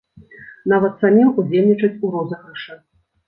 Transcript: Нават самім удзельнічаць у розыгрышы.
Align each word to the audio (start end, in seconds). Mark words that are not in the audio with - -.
Нават 0.71 0.93
самім 1.03 1.29
удзельнічаць 1.43 1.91
у 2.07 2.13
розыгрышы. 2.17 2.79